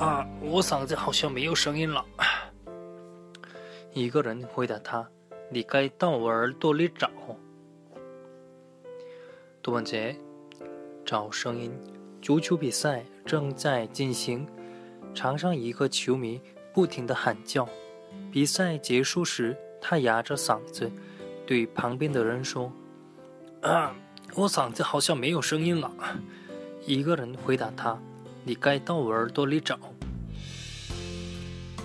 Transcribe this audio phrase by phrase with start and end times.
[0.00, 2.02] 啊我嗓子好像没有声音了。
[3.92, 5.06] 一个人回答他
[5.50, 7.10] 你该到我耳朵里找
[9.60, 10.16] 杜文杰
[11.04, 11.70] 找声音
[12.22, 14.46] 足球比赛正在进行
[15.14, 16.40] 场上一个球迷
[16.72, 17.68] 不停的喊叫
[18.32, 20.90] 比赛结束时他哑着嗓子
[21.46, 22.72] 对旁边的人说
[23.60, 23.94] 啊
[24.34, 25.92] 我嗓子好像没有声音了。
[26.86, 28.00] 一个人回答他
[28.43, 29.77] 你该到我耳朵里找。”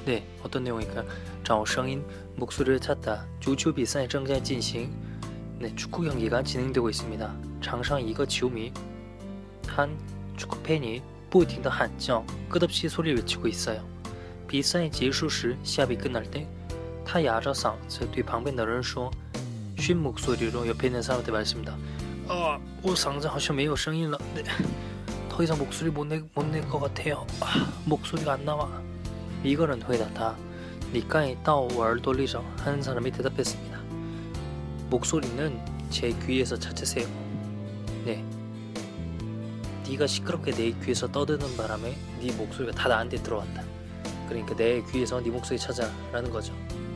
[0.05, 1.05] 네어떤내용일까요
[1.45, 2.02] 找声音
[2.37, 4.90] 목소리를찾다足球比赛正在进行
[5.60, 8.73] 네축구경기가진행되고있습니다场上一个球迷
[9.66, 13.82] 한축구팬이不停地喊叫끝없이소리를외치고있어요
[14.49, 19.10] 比赛结束时시합이끝날때타야자상저对旁边的人说
[19.76, 21.76] 쉰목소리로옆에있는사람한테말했습니다
[22.29, 24.16] 아, 我嗓子好像没有声音了.
[24.37, 24.45] 네.
[25.35, 27.26] 더 이상 목소리 못 내, 못 낼 것 같아요.
[27.40, 28.68] 아, 목소리가 안 나와.
[29.45, 30.37] 이거는 회답다.
[30.93, 33.79] 니까이 따오 월돌리죠 하는 사람이 대답했습니다.
[34.90, 37.07] 목소리는 제 귀에서 찾으세요.
[38.04, 38.24] 네.
[39.88, 43.63] 네가 시끄럽게 내 귀에서 떠드는 바람에 네 목소리가 다 나한테 들어왔다.
[44.29, 46.52] 그러니까 내 귀에서 네 목소리 찾아라는 거죠.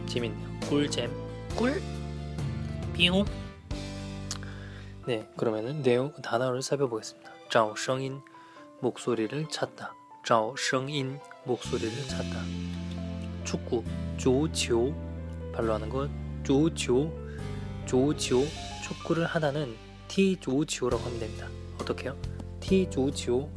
[0.06, 0.60] 재밌네요.
[0.68, 1.10] 꿀잼.
[1.56, 1.80] 꿀.
[2.92, 3.24] 삐용.
[5.06, 7.30] 네, 그러면은 내용 단어를 살펴보겠습니다.
[7.50, 8.20] 找声音
[8.80, 9.94] 목소리를 찾다.
[10.24, 12.40] 找声音 목소리를 찾다.
[13.44, 13.84] 축구
[14.16, 14.94] 足球
[15.52, 16.08] 발로 하는 것
[16.42, 17.10] 足球
[17.86, 18.44] 足球
[18.82, 19.76] 축구를 하다는
[20.08, 21.46] 踢足球라고 하면 됩니다.
[21.78, 22.16] 어떻게요?
[22.60, 23.48] 踢足球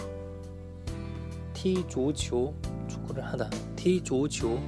[1.54, 2.54] 踢足球
[2.90, 3.50] 축구를 하다.
[3.76, 4.60] 踢足球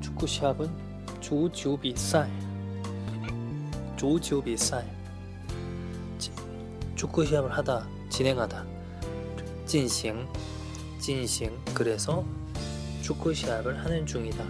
[0.00, 0.70] 축구 시합은
[1.20, 2.28] 足球比赛
[3.96, 4.84] 足球比赛
[6.94, 8.64] 축구 시합을 하다 진행하다
[9.66, 10.26] 진행
[10.98, 12.24] 진행 그래서
[13.02, 14.44] 축구 시합을 하는 중이다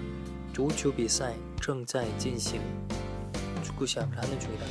[0.53, 2.61] 足球比赛正在进行
[3.63, 4.65] 축구 시합을 하는 중이다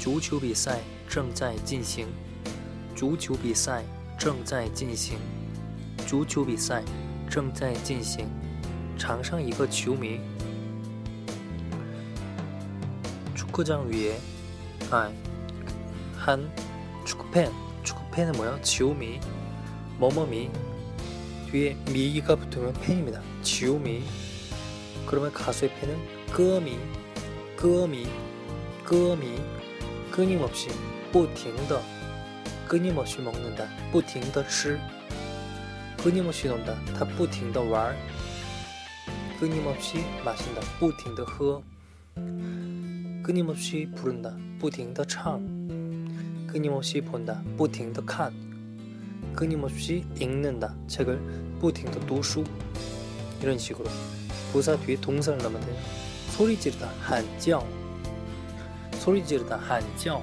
[0.00, 2.08] 足球比赛正在进行
[2.96, 3.84] 足球比赛
[4.18, 5.18] 正在进行
[6.06, 6.82] 足球比赛
[7.28, 8.28] 正在进行
[8.98, 10.20] 场上 이거 球迷
[13.34, 14.18] 축구장 위에
[14.90, 15.10] 아,
[16.16, 16.50] 한
[17.04, 17.50] 축구팬
[17.82, 18.60] 축구팬은 뭐야?
[18.62, 19.20] 지오미
[19.99, 20.49] 머머미
[21.51, 23.21] 뒤에 미가 붙으면 팬입니다.
[23.41, 24.03] 지오미
[25.05, 25.97] 그러면 가수의 팬은
[26.31, 26.77] 끄미
[27.55, 28.07] 끄미
[28.83, 29.37] 끄미
[30.11, 30.69] 끊임없이
[31.11, 31.81] 뿌팅더
[32.67, 33.67] 끊임없이 먹는다.
[33.91, 34.79] 뿌팅더 실
[35.97, 36.75] 끊임없이 논다.
[36.93, 37.97] 다 뿌팅더 왈
[39.39, 40.61] 끊임없이 마신다.
[40.79, 41.63] 뿌팅더 허
[43.23, 44.35] 끊임없이 부른다.
[44.59, 47.41] 뿌팅더 창 끊임없이 본다.
[47.57, 48.44] 뿌팅더 칸.
[49.34, 51.18] 끊임없이 읽는다, 책을
[51.60, 52.44] 不停地读书.
[53.42, 53.88] 이런 식으로
[54.52, 55.76] 부사 뒤에 동사를 넣으면 돼요.
[56.30, 57.64] 소리 지르다, 喊叫.
[58.94, 60.22] 소리 지르다, 喊叫.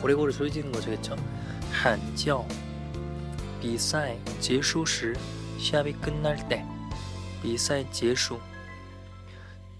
[0.00, 1.16] 고래고래 소리 지르는 거죠, 그렇죠?
[1.72, 2.46] 喊叫.
[3.60, 5.16] 比赛 结束时
[5.58, 6.64] 시합이 끝날 때
[7.42, 8.38] 比赛 结束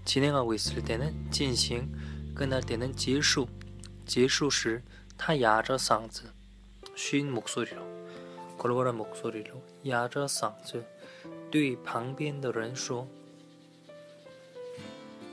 [0.03, 1.89] 진행하고 있을 때는 进行
[2.35, 3.47] 끝날 때는 结束
[4.05, 4.81] 结束时
[5.17, 6.23] 타 야저 쌍즈
[6.95, 7.81] 쉰 목소리로
[8.57, 10.85] 골골한 목소리로 야저 쌍즈
[11.51, 13.07] 对旁边的人说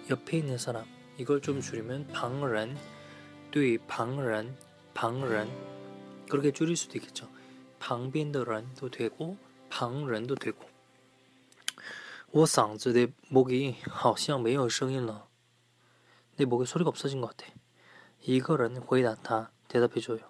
[0.09, 0.84] 옆에 있는 사람
[1.19, 2.77] 이걸 좀 줄이면 방ren
[3.50, 4.56] 对旁人
[4.94, 5.50] 방ren
[6.28, 7.28] 그렇게 줄일 수도 있겠죠.
[7.78, 9.37] 방변的人도 되고
[9.71, 10.59] 방ren도 되고
[12.32, 15.29] 我嗓子내 목이 好像没有声音了
[16.37, 17.50] 내 목에 소리가 없어진 것 같아.
[18.23, 20.30] 이거는 회답다 대답해줘요.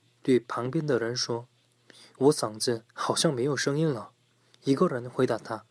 [0.22, 4.10] 对旁边的人说：“我嗓子好像没有声音了。”
[4.64, 5.64] 一个人回答他：“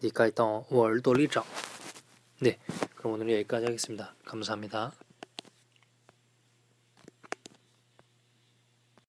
[0.00, 1.46] 你该到我耳朵里找。”
[2.40, 2.58] 네
[2.96, 4.14] 그럼 오늘 여기까지 하겠습니다.
[4.24, 4.92] 감사합니다.